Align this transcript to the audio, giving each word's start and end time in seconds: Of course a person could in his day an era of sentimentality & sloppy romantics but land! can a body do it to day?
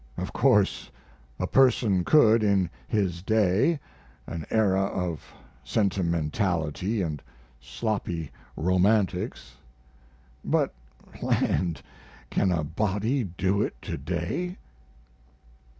Of 0.17 0.33
course 0.33 0.89
a 1.39 1.45
person 1.45 2.03
could 2.03 2.41
in 2.41 2.71
his 2.87 3.21
day 3.21 3.79
an 4.25 4.47
era 4.49 4.81
of 4.81 5.23
sentimentality 5.63 7.05
& 7.39 7.59
sloppy 7.61 8.31
romantics 8.57 9.57
but 10.43 10.73
land! 11.21 11.83
can 12.31 12.51
a 12.51 12.63
body 12.63 13.25
do 13.25 13.61
it 13.61 13.79
to 13.83 13.95
day? 13.99 14.57